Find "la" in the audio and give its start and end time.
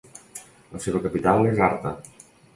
0.75-0.81